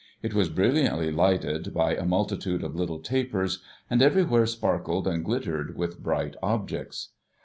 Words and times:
It 0.23 0.33
was 0.33 0.49
brilliantly 0.49 1.11
lighted 1.11 1.75
by 1.75 1.93
a 1.95 2.05
multitude 2.07 2.63
of 2.63 2.75
little 2.75 2.97
tapers; 2.97 3.61
and 3.87 4.01
everywhere 4.01 4.47
sparkled 4.47 5.05
and 5.07 5.23
glittered 5.23 5.77
with 5.77 6.01
bright 6.01 6.35
objects. 6.41 7.09